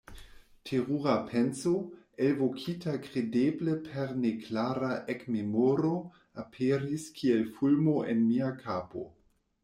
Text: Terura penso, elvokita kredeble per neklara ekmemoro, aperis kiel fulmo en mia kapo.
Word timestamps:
Terura 0.67 1.15
penso, 1.31 1.73
elvokita 2.27 2.93
kredeble 3.03 3.75
per 3.89 4.15
neklara 4.21 4.89
ekmemoro, 5.15 5.91
aperis 6.45 7.05
kiel 7.19 7.45
fulmo 7.59 7.95
en 8.15 8.25
mia 8.31 8.49
kapo. 8.65 9.05